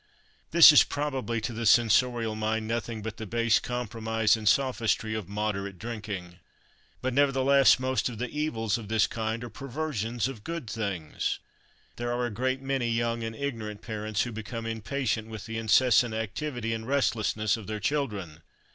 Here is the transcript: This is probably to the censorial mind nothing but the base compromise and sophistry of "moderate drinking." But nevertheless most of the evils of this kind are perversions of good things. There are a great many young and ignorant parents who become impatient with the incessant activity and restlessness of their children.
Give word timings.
This 0.49 0.71
is 0.71 0.83
probably 0.83 1.39
to 1.41 1.53
the 1.53 1.67
censorial 1.67 2.33
mind 2.35 2.67
nothing 2.67 3.03
but 3.03 3.17
the 3.17 3.27
base 3.27 3.59
compromise 3.59 4.35
and 4.35 4.49
sophistry 4.49 5.13
of 5.13 5.29
"moderate 5.29 5.77
drinking." 5.77 6.39
But 7.03 7.13
nevertheless 7.13 7.77
most 7.77 8.09
of 8.09 8.17
the 8.17 8.27
evils 8.27 8.79
of 8.79 8.87
this 8.87 9.05
kind 9.05 9.43
are 9.43 9.49
perversions 9.51 10.27
of 10.27 10.43
good 10.43 10.67
things. 10.67 11.37
There 11.97 12.11
are 12.11 12.25
a 12.25 12.31
great 12.31 12.63
many 12.63 12.89
young 12.89 13.23
and 13.23 13.35
ignorant 13.35 13.83
parents 13.83 14.23
who 14.23 14.31
become 14.31 14.65
impatient 14.65 15.27
with 15.27 15.45
the 15.45 15.59
incessant 15.59 16.15
activity 16.15 16.73
and 16.73 16.87
restlessness 16.87 17.55
of 17.55 17.67
their 17.67 17.79
children. 17.79 18.41